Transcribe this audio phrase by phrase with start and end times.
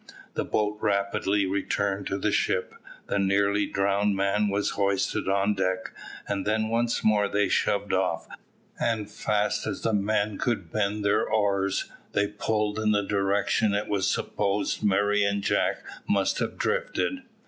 [0.33, 2.73] The boat rapidly returned to the ship,
[3.05, 5.93] the nearly drowned man was hoisted on deck,
[6.27, 8.27] and then once more they shoved off,
[8.79, 13.75] and fast as the men could bend to their oars, they pulled in the direction
[13.75, 17.21] it was supposed Murray and Jack must have drifted.